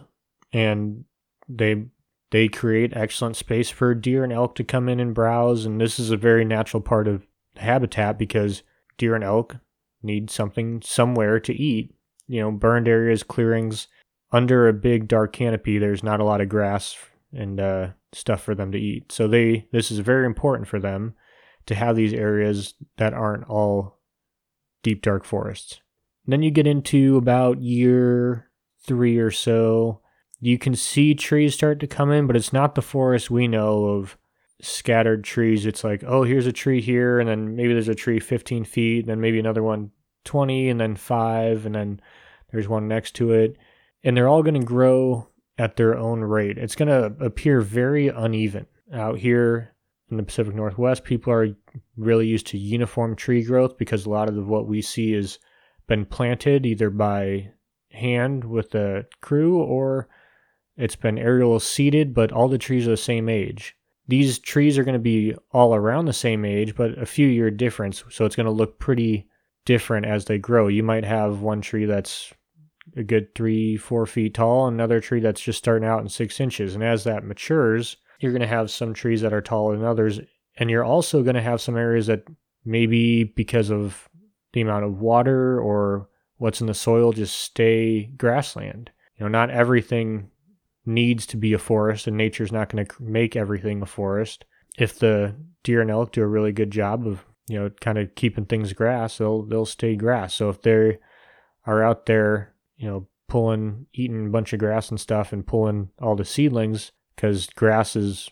and 0.51 1.05
they 1.47 1.85
they 2.35 2.49
create 2.49 2.91
excellent 2.93 3.37
space 3.37 3.69
for 3.69 3.95
deer 3.95 4.21
and 4.21 4.33
elk 4.33 4.55
to 4.55 4.63
come 4.65 4.89
in 4.89 4.99
and 4.99 5.13
browse 5.13 5.65
and 5.65 5.79
this 5.79 5.97
is 5.97 6.11
a 6.11 6.17
very 6.17 6.43
natural 6.43 6.81
part 6.81 7.07
of 7.07 7.25
habitat 7.55 8.19
because 8.19 8.61
deer 8.97 9.15
and 9.15 9.23
elk 9.23 9.55
need 10.03 10.29
something 10.29 10.81
somewhere 10.81 11.39
to 11.39 11.53
eat. 11.53 11.95
You 12.27 12.41
know, 12.41 12.51
burned 12.51 12.89
areas, 12.89 13.23
clearings 13.23 13.87
under 14.33 14.67
a 14.67 14.73
big 14.73 15.07
dark 15.07 15.31
canopy 15.31 15.77
there's 15.77 16.03
not 16.03 16.19
a 16.19 16.25
lot 16.25 16.41
of 16.41 16.49
grass 16.49 16.97
and 17.31 17.57
uh, 17.57 17.91
stuff 18.11 18.43
for 18.43 18.53
them 18.53 18.69
to 18.73 18.77
eat. 18.77 19.13
So 19.13 19.29
they 19.29 19.69
this 19.71 19.89
is 19.89 19.99
very 19.99 20.25
important 20.25 20.67
for 20.67 20.81
them 20.81 21.15
to 21.67 21.73
have 21.73 21.95
these 21.95 22.13
areas 22.13 22.73
that 22.97 23.13
aren't 23.13 23.47
all 23.49 24.01
deep 24.83 25.01
dark 25.01 25.23
forests. 25.23 25.79
And 26.25 26.33
then 26.33 26.43
you 26.43 26.51
get 26.51 26.67
into 26.67 27.15
about 27.15 27.61
year 27.61 28.51
three 28.85 29.19
or 29.19 29.31
so. 29.31 30.01
You 30.45 30.59
can 30.59 30.75
see 30.75 31.15
trees 31.15 31.55
start 31.55 31.79
to 31.79 31.87
come 31.87 32.11
in, 32.11 32.27
but 32.27 32.35
it's 32.35 32.53
not 32.53 32.75
the 32.75 32.83
forest 32.83 33.31
we 33.31 33.47
know 33.47 33.85
of 33.85 34.15
scattered 34.61 35.23
trees. 35.23 35.65
It's 35.65 35.83
like, 35.83 36.03
oh, 36.05 36.21
here's 36.21 36.45
a 36.45 36.51
tree 36.51 36.81
here, 36.81 37.19
and 37.19 37.27
then 37.27 37.55
maybe 37.55 37.73
there's 37.73 37.87
a 37.87 37.95
tree 37.95 38.19
15 38.19 38.63
feet, 38.63 38.99
and 38.99 39.09
then 39.09 39.19
maybe 39.19 39.39
another 39.39 39.63
one 39.63 39.89
20, 40.23 40.69
and 40.69 40.79
then 40.79 40.95
five, 40.97 41.65
and 41.65 41.73
then 41.73 41.99
there's 42.51 42.67
one 42.67 42.87
next 42.87 43.15
to 43.15 43.33
it. 43.33 43.57
And 44.03 44.15
they're 44.15 44.27
all 44.27 44.43
going 44.43 44.61
to 44.61 44.63
grow 44.63 45.27
at 45.57 45.77
their 45.77 45.97
own 45.97 46.21
rate. 46.21 46.59
It's 46.59 46.75
going 46.75 46.89
to 46.89 47.25
appear 47.25 47.61
very 47.61 48.09
uneven. 48.09 48.67
Out 48.93 49.17
here, 49.17 49.73
in 50.11 50.17
the 50.17 50.23
Pacific 50.23 50.53
Northwest, 50.53 51.05
people 51.05 51.33
are 51.33 51.55
really 51.97 52.27
used 52.27 52.45
to 52.47 52.59
uniform 52.59 53.15
tree 53.15 53.43
growth 53.43 53.79
because 53.79 54.05
a 54.05 54.11
lot 54.11 54.29
of 54.29 54.47
what 54.47 54.67
we 54.67 54.83
see 54.83 55.13
has 55.13 55.39
been 55.87 56.05
planted 56.05 56.67
either 56.67 56.91
by 56.91 57.49
hand 57.89 58.43
with 58.43 58.75
a 58.75 59.07
crew 59.21 59.57
or 59.57 60.07
it's 60.77 60.95
been 60.95 61.17
aerial 61.17 61.59
seeded, 61.59 62.13
but 62.13 62.31
all 62.31 62.47
the 62.47 62.57
trees 62.57 62.87
are 62.87 62.91
the 62.91 62.97
same 62.97 63.29
age. 63.29 63.75
These 64.07 64.39
trees 64.39 64.77
are 64.77 64.83
going 64.83 64.93
to 64.93 64.99
be 64.99 65.35
all 65.51 65.73
around 65.73 66.05
the 66.05 66.13
same 66.13 66.45
age, 66.45 66.75
but 66.75 66.97
a 66.97 67.05
few 67.05 67.27
year 67.27 67.49
difference. 67.49 68.03
So 68.09 68.25
it's 68.25 68.35
going 68.35 68.45
to 68.45 68.51
look 68.51 68.79
pretty 68.79 69.27
different 69.65 70.05
as 70.05 70.25
they 70.25 70.37
grow. 70.37 70.67
You 70.67 70.83
might 70.83 71.05
have 71.05 71.39
one 71.39 71.61
tree 71.61 71.85
that's 71.85 72.31
a 72.95 73.03
good 73.03 73.33
three, 73.33 73.77
four 73.77 74.05
feet 74.05 74.35
tall, 74.35 74.67
another 74.67 74.99
tree 74.99 75.19
that's 75.19 75.41
just 75.41 75.57
starting 75.57 75.87
out 75.87 76.01
in 76.01 76.09
six 76.09 76.39
inches. 76.39 76.75
And 76.75 76.83
as 76.83 77.03
that 77.03 77.23
matures, 77.23 77.97
you're 78.19 78.31
going 78.31 78.41
to 78.41 78.47
have 78.47 78.69
some 78.69 78.93
trees 78.93 79.21
that 79.21 79.33
are 79.33 79.41
taller 79.41 79.75
than 79.75 79.85
others. 79.85 80.19
And 80.57 80.69
you're 80.69 80.83
also 80.83 81.23
going 81.23 81.35
to 81.35 81.41
have 81.41 81.61
some 81.61 81.75
areas 81.75 82.07
that 82.07 82.23
maybe 82.63 83.23
because 83.23 83.71
of 83.71 84.07
the 84.53 84.61
amount 84.61 84.85
of 84.85 84.99
water 84.99 85.59
or 85.59 86.07
what's 86.37 86.61
in 86.61 86.67
the 86.67 86.73
soil 86.73 87.11
just 87.11 87.39
stay 87.39 88.03
grassland. 88.17 88.91
You 89.17 89.25
know, 89.25 89.29
not 89.29 89.49
everything 89.49 90.29
needs 90.85 91.25
to 91.27 91.37
be 91.37 91.53
a 91.53 91.59
forest, 91.59 92.07
and 92.07 92.17
nature's 92.17 92.51
not 92.51 92.69
going 92.69 92.85
to 92.85 93.03
make 93.03 93.35
everything 93.35 93.81
a 93.81 93.85
forest. 93.85 94.45
If 94.77 94.99
the 94.99 95.35
deer 95.63 95.81
and 95.81 95.91
elk 95.91 96.11
do 96.11 96.21
a 96.21 96.27
really 96.27 96.51
good 96.51 96.71
job 96.71 97.07
of 97.07 97.25
you 97.47 97.59
know 97.59 97.69
kind 97.81 97.97
of 97.97 98.15
keeping 98.15 98.45
things 98.45 98.73
grass, 98.73 99.17
they'll 99.17 99.43
they'll 99.43 99.65
stay 99.65 99.95
grass. 99.95 100.33
So 100.33 100.49
if 100.49 100.61
they 100.61 100.99
are 101.65 101.83
out 101.83 102.05
there, 102.05 102.53
you 102.77 102.87
know, 102.87 103.07
pulling, 103.27 103.87
eating 103.93 104.27
a 104.27 104.29
bunch 104.29 104.53
of 104.53 104.59
grass 104.59 104.89
and 104.89 104.99
stuff, 104.99 105.33
and 105.33 105.45
pulling 105.45 105.89
all 105.99 106.15
the 106.15 106.25
seedlings, 106.25 106.91
because 107.15 107.47
grass 107.47 107.95
is 107.95 108.29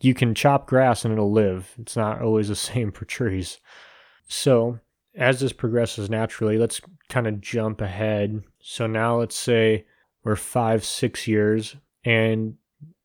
you 0.00 0.14
can 0.14 0.34
chop 0.34 0.66
grass 0.66 1.04
and 1.04 1.12
it'll 1.12 1.32
live. 1.32 1.74
It's 1.78 1.96
not 1.96 2.22
always 2.22 2.48
the 2.48 2.56
same 2.56 2.92
for 2.92 3.04
trees. 3.04 3.58
So 4.28 4.78
as 5.16 5.40
this 5.40 5.52
progresses 5.52 6.08
naturally, 6.08 6.58
let's 6.58 6.80
kind 7.08 7.26
of 7.26 7.40
jump 7.40 7.80
ahead. 7.80 8.42
So 8.60 8.86
now 8.86 9.18
let's 9.18 9.36
say 9.36 9.86
we're 10.22 10.36
five, 10.36 10.84
six 10.84 11.26
years 11.26 11.76
and 12.08 12.54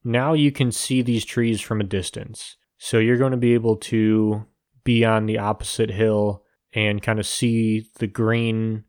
now 0.05 0.31
you 0.31 0.50
can 0.50 0.72
see 0.72 1.01
these 1.01 1.25
trees 1.25 1.60
from 1.60 1.81
a 1.81 1.83
distance. 1.83 2.55
So 2.77 3.00
you're 3.00 3.17
going 3.17 3.31
to 3.31 3.38
be 3.38 3.53
able 3.53 3.75
to 3.75 4.45
be 4.86 5.03
on 5.03 5.25
the 5.25 5.39
opposite 5.39 5.89
hill 5.89 6.45
and 6.74 7.03
kind 7.03 7.19
of 7.19 7.27
see 7.27 7.89
the 8.00 8.07
green, 8.07 8.86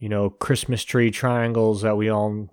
you 0.00 0.08
know, 0.08 0.28
Christmas 0.28 0.82
tree 0.82 1.12
triangles 1.12 1.82
that 1.82 1.96
we 1.96 2.08
all 2.08 2.48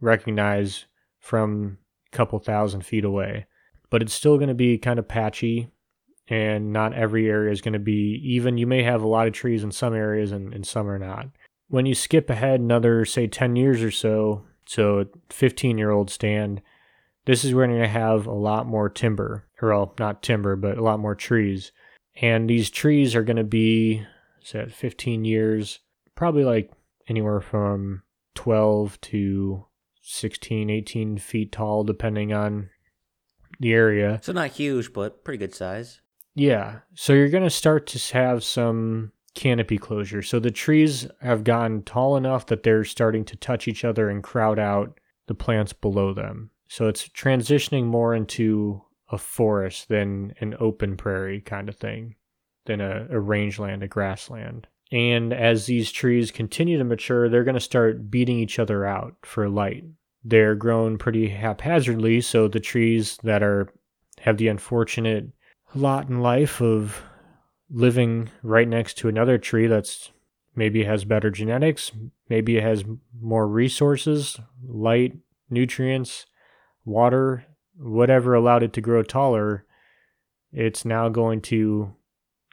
recognize 0.00 0.86
from 1.20 1.78
a 2.12 2.16
couple 2.16 2.40
thousand 2.40 2.84
feet 2.84 3.04
away. 3.04 3.46
But 3.88 4.02
it's 4.02 4.12
still 4.12 4.36
going 4.36 4.48
to 4.48 4.54
be 4.54 4.78
kind 4.78 4.98
of 4.98 5.06
patchy 5.06 5.70
and 6.26 6.72
not 6.72 6.92
every 6.92 7.30
area 7.30 7.52
is 7.52 7.60
going 7.60 7.74
to 7.74 7.78
be 7.78 8.20
even. 8.24 8.58
You 8.58 8.66
may 8.66 8.82
have 8.82 9.02
a 9.02 9.08
lot 9.08 9.28
of 9.28 9.32
trees 9.32 9.62
in 9.62 9.70
some 9.70 9.94
areas 9.94 10.32
and, 10.32 10.52
and 10.52 10.66
some 10.66 10.88
are 10.88 10.98
not. 10.98 11.28
When 11.68 11.86
you 11.86 11.94
skip 11.94 12.28
ahead 12.30 12.58
another, 12.58 13.04
say, 13.04 13.28
10 13.28 13.54
years 13.54 13.80
or 13.80 13.92
so, 13.92 14.44
so 14.66 15.06
15 15.30 15.78
year 15.78 15.90
old 15.90 16.10
stand, 16.10 16.60
this 17.24 17.44
is 17.44 17.54
where 17.54 17.66
you're 17.66 17.78
going 17.78 17.88
to 17.88 17.98
have 17.98 18.26
a 18.26 18.32
lot 18.32 18.66
more 18.66 18.88
timber, 18.88 19.46
or 19.60 19.70
well, 19.70 19.94
not 19.98 20.22
timber, 20.22 20.56
but 20.56 20.78
a 20.78 20.82
lot 20.82 21.00
more 21.00 21.14
trees. 21.14 21.72
And 22.20 22.48
these 22.48 22.70
trees 22.70 23.14
are 23.14 23.24
going 23.24 23.36
to 23.36 23.44
be, 23.44 24.04
say, 24.42 24.66
15 24.66 25.24
years, 25.24 25.80
probably 26.14 26.44
like 26.44 26.72
anywhere 27.08 27.40
from 27.40 28.02
12 28.34 29.00
to 29.02 29.66
16, 30.02 30.70
18 30.70 31.18
feet 31.18 31.52
tall, 31.52 31.84
depending 31.84 32.32
on 32.32 32.70
the 33.60 33.72
area. 33.72 34.20
So 34.22 34.32
not 34.32 34.50
huge, 34.50 34.92
but 34.92 35.24
pretty 35.24 35.38
good 35.38 35.54
size. 35.54 36.00
Yeah. 36.34 36.80
So 36.94 37.12
you're 37.12 37.28
going 37.28 37.44
to 37.44 37.50
start 37.50 37.86
to 37.88 38.14
have 38.14 38.44
some 38.44 39.12
canopy 39.36 39.78
closure. 39.78 40.22
So 40.22 40.40
the 40.40 40.50
trees 40.50 41.06
have 41.20 41.44
gotten 41.44 41.82
tall 41.84 42.16
enough 42.16 42.46
that 42.46 42.64
they're 42.64 42.84
starting 42.84 43.24
to 43.26 43.36
touch 43.36 43.68
each 43.68 43.84
other 43.84 44.08
and 44.08 44.22
crowd 44.24 44.58
out 44.58 44.98
the 45.28 45.34
plants 45.34 45.72
below 45.72 46.12
them. 46.12 46.50
So 46.68 46.88
it's 46.88 47.08
transitioning 47.08 47.84
more 47.84 48.14
into 48.14 48.82
a 49.10 49.18
forest 49.18 49.88
than 49.88 50.34
an 50.40 50.56
open 50.58 50.96
prairie 50.96 51.40
kind 51.40 51.68
of 51.68 51.76
thing, 51.76 52.16
than 52.64 52.80
a, 52.80 53.06
a 53.10 53.20
rangeland, 53.20 53.84
a 53.84 53.88
grassland. 53.88 54.66
And 54.90 55.32
as 55.32 55.66
these 55.66 55.92
trees 55.92 56.30
continue 56.30 56.78
to 56.78 56.84
mature, 56.84 57.28
they're 57.28 57.44
going 57.44 57.54
to 57.54 57.60
start 57.60 58.10
beating 58.10 58.38
each 58.38 58.58
other 58.58 58.84
out 58.84 59.14
for 59.22 59.48
light. 59.48 59.84
They're 60.24 60.54
grown 60.56 60.98
pretty 60.98 61.28
haphazardly, 61.28 62.20
so 62.20 62.48
the 62.48 62.58
trees 62.58 63.18
that 63.22 63.42
are 63.42 63.68
have 64.20 64.38
the 64.38 64.48
unfortunate 64.48 65.28
lot 65.74 66.08
in 66.08 66.20
life 66.20 66.60
of 66.62 67.02
living 67.70 68.30
right 68.42 68.68
next 68.68 68.98
to 68.98 69.08
another 69.08 69.38
tree 69.38 69.66
that's 69.66 70.10
maybe 70.54 70.84
has 70.84 71.04
better 71.04 71.30
genetics, 71.30 71.92
maybe 72.28 72.56
it 72.56 72.62
has 72.62 72.84
more 73.20 73.46
resources, 73.46 74.38
light, 74.66 75.16
nutrients, 75.50 76.26
water, 76.84 77.44
whatever 77.76 78.34
allowed 78.34 78.62
it 78.62 78.72
to 78.72 78.80
grow 78.80 79.02
taller, 79.02 79.66
it's 80.52 80.84
now 80.84 81.08
going 81.08 81.40
to 81.42 81.94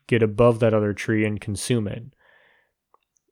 get 0.07 0.21
above 0.21 0.59
that 0.59 0.73
other 0.73 0.93
tree 0.93 1.25
and 1.25 1.39
consume 1.39 1.87
it. 1.87 2.03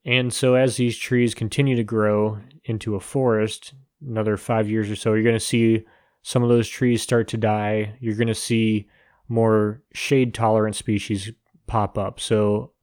And 0.06 0.34
so, 0.34 0.56
as 0.56 0.78
these 0.78 0.98
trees 0.98 1.36
continue 1.36 1.76
to 1.76 1.84
grow 1.84 2.40
into 2.64 2.96
a 2.96 3.00
forest, 3.00 3.74
another 4.06 4.38
five 4.38 4.70
years 4.70 4.90
or 4.90 4.96
so, 4.96 5.14
you're 5.14 5.24
going 5.24 5.36
to 5.36 5.40
see 5.40 5.86
some 6.24 6.44
of 6.44 6.50
those 6.50 6.70
trees 6.70 7.02
start 7.02 7.28
to 7.30 7.38
die. 7.38 7.96
You're 8.00 8.16
going 8.16 8.28
to 8.28 8.36
see 8.36 8.88
more 9.28 9.82
shade 9.94 10.34
tolerant 10.34 10.76
species 10.76 11.32
pop 11.72 11.98
up. 11.98 12.20
So 12.20 12.74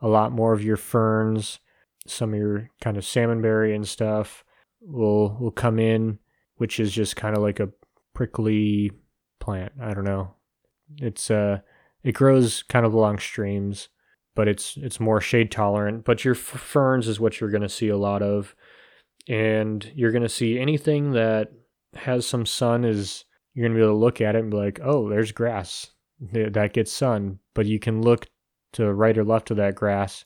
a 0.00 0.08
lot 0.08 0.32
more 0.32 0.52
of 0.52 0.64
your 0.64 0.76
ferns, 0.76 1.60
some 2.08 2.32
of 2.34 2.38
your 2.40 2.70
kind 2.80 2.96
of 2.96 3.04
salmonberry 3.04 3.72
and 3.72 3.86
stuff 3.86 4.42
will 4.80 5.36
will 5.38 5.52
come 5.52 5.78
in, 5.78 6.18
which 6.56 6.80
is 6.80 6.92
just 6.92 7.14
kind 7.14 7.36
of 7.36 7.42
like 7.42 7.60
a 7.60 7.70
prickly 8.14 8.90
plant. 9.38 9.72
I 9.80 9.94
don't 9.94 10.02
know. 10.02 10.34
It's 10.96 11.30
uh 11.30 11.60
it 12.02 12.12
grows 12.16 12.64
kind 12.64 12.84
of 12.84 12.92
along 12.92 13.20
streams, 13.20 13.88
but 14.34 14.48
it's 14.48 14.76
it's 14.76 14.98
more 14.98 15.20
shade 15.20 15.52
tolerant. 15.52 16.04
But 16.04 16.24
your 16.24 16.34
ferns 16.34 17.06
is 17.06 17.20
what 17.20 17.40
you're 17.40 17.50
going 17.50 17.62
to 17.62 17.68
see 17.68 17.90
a 17.90 17.96
lot 17.96 18.22
of, 18.22 18.56
and 19.28 19.88
you're 19.94 20.10
going 20.10 20.24
to 20.24 20.28
see 20.28 20.58
anything 20.58 21.12
that 21.12 21.52
has 21.94 22.26
some 22.26 22.44
sun 22.44 22.84
is 22.84 23.24
you're 23.54 23.68
going 23.68 23.76
to 23.76 23.78
be 23.78 23.84
able 23.84 23.94
to 23.94 24.04
look 24.04 24.20
at 24.20 24.34
it 24.34 24.40
and 24.40 24.50
be 24.50 24.56
like, 24.56 24.80
oh, 24.82 25.08
there's 25.08 25.30
grass 25.30 25.92
that 26.32 26.72
gets 26.72 26.92
sun, 26.92 27.38
but 27.54 27.66
you 27.66 27.78
can 27.78 28.02
look 28.02 28.26
to 28.72 28.92
right 28.92 29.16
or 29.16 29.24
left 29.24 29.50
of 29.50 29.56
that 29.58 29.74
grass 29.74 30.24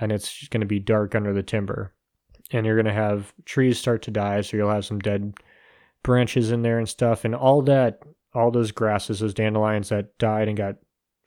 and 0.00 0.12
it's 0.12 0.48
going 0.48 0.60
to 0.60 0.66
be 0.66 0.78
dark 0.78 1.14
under 1.14 1.32
the 1.32 1.42
timber. 1.42 1.92
And 2.50 2.64
you're 2.64 2.76
going 2.76 2.86
to 2.86 2.92
have 2.92 3.32
trees 3.44 3.78
start 3.78 4.02
to 4.02 4.10
die, 4.10 4.40
so 4.40 4.56
you'll 4.56 4.70
have 4.70 4.86
some 4.86 5.00
dead 5.00 5.34
branches 6.02 6.50
in 6.50 6.62
there 6.62 6.78
and 6.78 6.88
stuff. 6.88 7.24
And 7.24 7.34
all 7.34 7.60
that, 7.62 8.00
all 8.34 8.50
those 8.50 8.72
grasses, 8.72 9.20
those 9.20 9.34
dandelions 9.34 9.90
that 9.90 10.16
died 10.18 10.48
and 10.48 10.56
got 10.56 10.76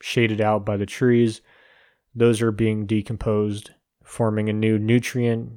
shaded 0.01 0.41
out 0.41 0.65
by 0.65 0.77
the 0.77 0.85
trees, 0.85 1.41
those 2.15 2.41
are 2.41 2.51
being 2.51 2.85
decomposed, 2.85 3.71
forming 4.03 4.49
a 4.49 4.53
new 4.53 4.79
nutrient, 4.79 5.51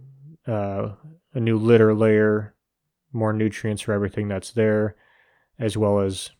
uh, 0.47 0.91
a 1.33 1.41
new 1.41 1.57
litter 1.57 1.95
layer, 1.95 2.55
more 3.12 3.33
nutrients 3.33 3.83
for 3.83 3.93
everything 3.93 4.29
that's 4.29 4.53
there, 4.53 4.97
as 5.59 5.76
well 5.76 6.00
as 6.00 6.31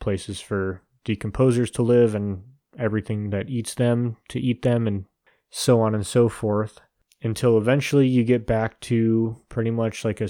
places 0.00 0.40
for 0.40 0.80
decomposers 1.04 1.70
to 1.74 1.82
live 1.82 2.14
and 2.14 2.42
everything 2.78 3.30
that 3.30 3.48
eats 3.48 3.74
them 3.74 4.16
to 4.28 4.40
eat 4.40 4.62
them 4.62 4.86
and 4.86 5.04
so 5.50 5.80
on 5.80 5.94
and 5.94 6.06
so 6.06 6.28
forth 6.28 6.80
until 7.22 7.58
eventually 7.58 8.06
you 8.06 8.24
get 8.24 8.46
back 8.46 8.80
to 8.80 9.36
pretty 9.48 9.70
much 9.70 10.04
like 10.04 10.20
a 10.20 10.28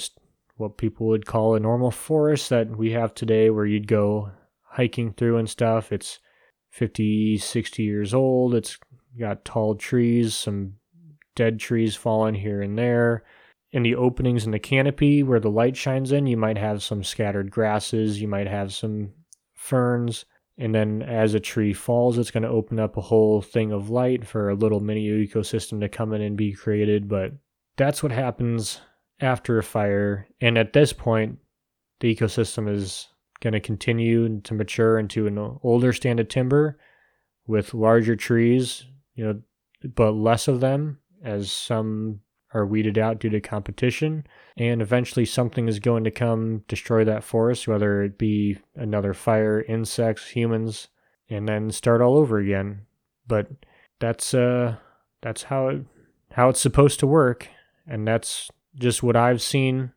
what 0.57 0.77
people 0.77 1.07
would 1.07 1.27
call 1.27 1.55
a 1.55 1.61
normal 1.61 1.91
forest 1.91 2.51
that 2.51 2.77
we 2.77 2.93
have 2.93 3.15
today 3.15 3.51
where 3.51 3.67
you'd 3.67 3.89
go 3.89 4.31
hiking 4.63 5.13
through 5.13 5.39
and 5.39 5.49
stuff. 5.49 5.93
It's 5.93 6.19
50 6.71 7.39
60 7.39 7.83
years 7.83 8.15
old. 8.15 8.55
It's 8.55 8.79
got 9.19 9.45
tall 9.45 9.75
trees 9.75 10.35
some 10.35 10.75
dead 11.35 11.59
trees 11.59 11.97
fallen 11.97 12.35
here 12.35 12.63
and 12.63 12.79
there. 12.79 13.25
In 13.73 13.83
the 13.83 13.95
openings 13.95 14.45
in 14.45 14.51
the 14.51 14.59
canopy 14.59 15.23
where 15.23 15.41
the 15.41 15.51
light 15.51 15.77
shines 15.77 16.13
in 16.13 16.27
you 16.27 16.37
might 16.37 16.59
have 16.59 16.83
some 16.83 17.03
scattered 17.03 17.51
grasses 17.51 18.21
you 18.21 18.29
might 18.29 18.47
have 18.47 18.75
some 18.75 19.13
ferns 19.55 20.27
and 20.59 20.75
then 20.75 21.03
as 21.03 21.35
a 21.35 21.41
tree 21.41 21.73
falls, 21.73 22.19
it's 22.19 22.31
going 22.31 22.43
to 22.43 22.49
open 22.49 22.79
up 22.79 22.97
a 22.97 23.03
whole 23.03 23.41
thing 23.41 23.73
of 23.73 23.91
light 23.91 24.27
for 24.27 24.51
a 24.51 24.55
little 24.55 24.81
mini 24.81 25.09
ecosystem 25.09 25.81
to 25.81 25.89
come 25.89 26.13
in 26.13 26.21
and 26.21 26.37
be 26.37 26.53
created. 26.53 27.09
But 27.09 27.33
that's 27.77 28.03
what 28.03 28.13
happens 28.13 28.81
after 29.21 29.59
a 29.59 29.63
fire. 29.63 30.29
And 30.41 30.59
at 30.59 30.73
this 30.73 30.93
point, 30.93 31.39
the 32.01 32.15
ecosystem 32.15 32.69
is 32.69 33.09
going 33.41 33.55
to 33.55 33.61
continue 33.61 34.41
to 34.43 34.55
mature 34.55 34.99
into 34.99 35.27
an 35.27 35.39
older 35.63 35.93
stand 35.93 36.21
of 36.21 36.29
timber 36.29 36.79
with 37.47 37.75
larger 37.75 38.15
trees, 38.15 38.85
you 39.15 39.25
know, 39.25 39.41
but 39.95 40.13
less 40.13 40.49
of 40.49 40.61
them 40.61 40.99
as 41.25 41.51
some 41.51 42.21
are 42.55 42.67
weeded 42.67 42.99
out 42.99 43.19
due 43.19 43.31
to 43.31 43.41
competition. 43.41 44.27
And 44.57 44.83
eventually, 44.83 45.25
something 45.25 45.69
is 45.69 45.79
going 45.79 46.05
to 46.05 46.11
come 46.11 46.65
destroy 46.69 47.05
that 47.05 47.25
forest, 47.25 47.67
whether 47.67 48.03
it 48.03 48.19
be 48.19 48.59
another 48.75 49.15
fire, 49.15 49.63
insects, 49.63 50.29
humans, 50.29 50.89
and 51.29 51.49
then 51.49 51.71
start 51.71 52.01
all 52.01 52.17
over 52.17 52.39
again. 52.39 52.83
But 53.27 53.49
that's 54.01 54.35
uh 54.35 54.77
that's 55.21 55.45
how 55.45 55.69
it 55.69 55.85
how 56.33 56.49
it's 56.49 56.61
supposed 56.61 57.01
to 57.01 57.07
work, 57.07 57.49
and 57.87 58.07
that's 58.07 58.51
just 58.75 59.03
what 59.03 59.17
I've 59.17 59.43
seen, 59.43 59.93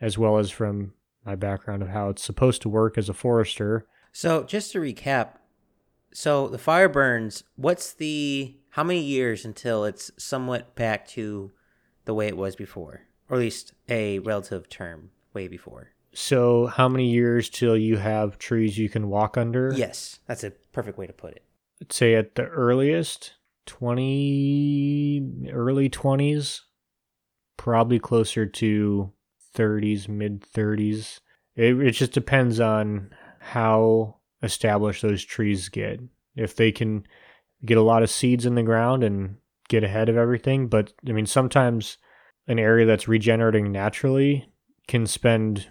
as 0.00 0.18
well 0.18 0.38
as 0.38 0.50
from 0.50 0.94
my 1.24 1.34
background 1.34 1.82
of 1.82 1.88
how 1.88 2.08
it's 2.08 2.22
supposed 2.22 2.62
to 2.62 2.68
work 2.68 2.98
as 2.98 3.08
a 3.08 3.14
forester. 3.14 3.86
So 4.12 4.44
just 4.44 4.72
to 4.72 4.80
recap, 4.80 5.30
so 6.12 6.48
the 6.48 6.58
fire 6.58 6.88
burns. 6.88 7.44
What's 7.56 7.92
the 7.92 8.56
how 8.70 8.82
many 8.84 9.00
years 9.00 9.44
until 9.44 9.84
it's 9.84 10.10
somewhat 10.18 10.74
back 10.74 11.06
to 11.08 11.52
the 12.04 12.14
way 12.14 12.28
it 12.28 12.36
was 12.36 12.56
before, 12.56 13.02
or 13.28 13.36
at 13.36 13.40
least 13.40 13.72
a 13.88 14.18
relative 14.20 14.68
term 14.68 15.10
way 15.32 15.48
before? 15.48 15.90
So, 16.12 16.66
how 16.66 16.88
many 16.88 17.10
years 17.10 17.48
till 17.48 17.76
you 17.76 17.96
have 17.96 18.38
trees 18.38 18.78
you 18.78 18.88
can 18.88 19.08
walk 19.08 19.36
under? 19.36 19.72
Yes, 19.74 20.20
that's 20.26 20.44
a 20.44 20.52
perfect 20.72 20.96
way 20.96 21.06
to 21.06 21.12
put 21.12 21.34
it. 21.34 21.42
I'd 21.82 21.92
say 21.92 22.14
at 22.14 22.36
the 22.36 22.46
earliest, 22.46 23.34
20, 23.66 25.50
early 25.52 25.90
20s, 25.90 26.60
probably 27.56 27.98
closer 27.98 28.46
to 28.46 29.12
30s, 29.56 30.08
mid 30.08 30.42
30s. 30.42 31.18
It, 31.56 31.80
it 31.80 31.92
just 31.92 32.12
depends 32.12 32.60
on 32.60 33.10
how 33.40 34.16
established 34.42 35.02
those 35.02 35.24
trees 35.24 35.68
get. 35.68 36.00
If 36.36 36.54
they 36.56 36.70
can 36.70 37.06
get 37.64 37.78
a 37.78 37.82
lot 37.82 38.02
of 38.02 38.10
seeds 38.10 38.46
in 38.46 38.54
the 38.54 38.62
ground 38.62 39.02
and 39.02 39.36
get 39.74 39.84
ahead 39.84 40.08
of 40.08 40.16
everything. 40.16 40.68
But 40.68 40.92
I 41.08 41.12
mean, 41.12 41.26
sometimes 41.26 41.98
an 42.46 42.58
area 42.58 42.86
that's 42.86 43.08
regenerating 43.08 43.72
naturally 43.72 44.48
can 44.86 45.06
spend 45.06 45.68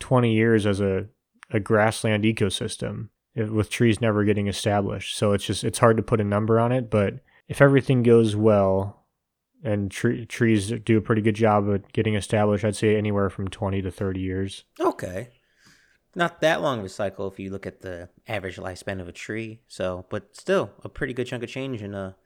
20 0.00 0.32
years 0.32 0.66
as 0.66 0.80
a, 0.80 1.06
a 1.50 1.60
grassland 1.60 2.24
ecosystem 2.24 3.08
with 3.34 3.70
trees 3.70 4.00
never 4.00 4.24
getting 4.24 4.48
established. 4.48 5.16
So 5.16 5.32
it's 5.32 5.44
just, 5.44 5.64
it's 5.64 5.78
hard 5.78 5.96
to 5.96 6.02
put 6.02 6.20
a 6.20 6.24
number 6.24 6.58
on 6.58 6.72
it. 6.72 6.90
But 6.90 7.20
if 7.48 7.62
everything 7.62 8.02
goes 8.02 8.36
well 8.36 9.06
and 9.62 9.90
tre- 9.90 10.26
trees 10.26 10.72
do 10.84 10.98
a 10.98 11.02
pretty 11.02 11.22
good 11.22 11.36
job 11.36 11.68
of 11.68 11.90
getting 11.92 12.14
established, 12.14 12.64
I'd 12.64 12.76
say 12.76 12.96
anywhere 12.96 13.30
from 13.30 13.48
20 13.48 13.82
to 13.82 13.90
30 13.90 14.20
years. 14.20 14.64
Okay. 14.78 15.30
Not 16.14 16.40
that 16.40 16.60
long 16.60 16.80
of 16.80 16.84
a 16.84 16.88
cycle 16.88 17.28
if 17.28 17.38
you 17.38 17.50
look 17.50 17.66
at 17.66 17.82
the 17.82 18.08
average 18.26 18.56
lifespan 18.56 19.00
of 19.00 19.06
a 19.06 19.12
tree. 19.12 19.60
So, 19.68 20.06
but 20.10 20.36
still 20.36 20.72
a 20.82 20.88
pretty 20.88 21.14
good 21.14 21.28
chunk 21.28 21.44
of 21.44 21.48
change 21.48 21.82
in 21.82 21.94
a 21.94 22.16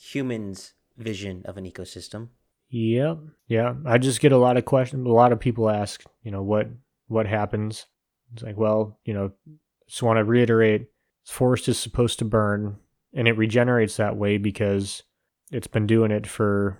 human's 0.00 0.72
vision 0.96 1.42
of 1.44 1.56
an 1.56 1.64
ecosystem. 1.64 2.28
Yep. 2.70 3.18
Yeah. 3.48 3.74
I 3.84 3.98
just 3.98 4.20
get 4.20 4.32
a 4.32 4.38
lot 4.38 4.56
of 4.56 4.64
questions. 4.64 5.06
A 5.06 5.10
lot 5.10 5.32
of 5.32 5.40
people 5.40 5.68
ask, 5.68 6.02
you 6.22 6.30
know, 6.30 6.42
what 6.42 6.68
what 7.08 7.26
happens? 7.26 7.86
It's 8.32 8.42
like, 8.42 8.56
well, 8.56 8.98
you 9.04 9.12
know, 9.12 9.32
just 9.88 10.02
want 10.02 10.18
to 10.18 10.24
reiterate, 10.24 10.88
forest 11.24 11.68
is 11.68 11.78
supposed 11.78 12.20
to 12.20 12.24
burn, 12.24 12.76
and 13.12 13.26
it 13.26 13.36
regenerates 13.36 13.96
that 13.96 14.16
way 14.16 14.38
because 14.38 15.02
it's 15.50 15.66
been 15.66 15.86
doing 15.86 16.12
it 16.12 16.26
for 16.28 16.78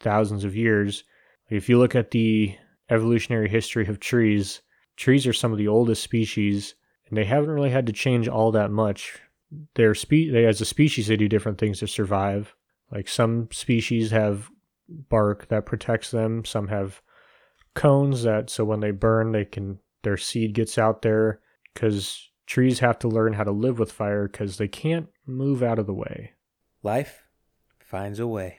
thousands 0.00 0.44
of 0.44 0.54
years. 0.54 1.04
If 1.48 1.70
you 1.70 1.78
look 1.78 1.94
at 1.94 2.10
the 2.10 2.54
evolutionary 2.90 3.48
history 3.48 3.86
of 3.86 3.98
trees, 3.98 4.60
trees 4.96 5.26
are 5.26 5.32
some 5.32 5.52
of 5.52 5.58
the 5.58 5.68
oldest 5.68 6.02
species, 6.02 6.74
and 7.08 7.16
they 7.16 7.24
haven't 7.24 7.50
really 7.50 7.70
had 7.70 7.86
to 7.86 7.92
change 7.92 8.28
all 8.28 8.52
that 8.52 8.70
much. 8.70 9.18
They're 9.74 9.94
spe- 9.94 10.30
they, 10.32 10.46
as 10.46 10.60
a 10.60 10.64
species, 10.64 11.06
they 11.06 11.16
do 11.16 11.28
different 11.28 11.58
things 11.58 11.80
to 11.80 11.86
survive. 11.86 12.54
Like 12.90 13.08
some 13.08 13.48
species 13.52 14.10
have 14.10 14.50
bark 14.88 15.48
that 15.48 15.66
protects 15.66 16.10
them. 16.10 16.44
Some 16.44 16.68
have 16.68 17.02
cones 17.74 18.22
that 18.24 18.50
so 18.50 18.64
when 18.64 18.80
they 18.80 18.90
burn, 18.90 19.32
they 19.32 19.44
can 19.44 19.78
their 20.02 20.16
seed 20.16 20.54
gets 20.54 20.78
out 20.78 21.02
there 21.02 21.40
because 21.74 22.30
trees 22.46 22.78
have 22.80 22.98
to 23.00 23.08
learn 23.08 23.34
how 23.34 23.44
to 23.44 23.52
live 23.52 23.78
with 23.78 23.92
fire 23.92 24.26
because 24.26 24.56
they 24.56 24.68
can't 24.68 25.08
move 25.26 25.62
out 25.62 25.78
of 25.78 25.86
the 25.86 25.94
way. 25.94 26.32
Life 26.82 27.22
finds 27.78 28.18
a 28.18 28.26
way. 28.26 28.58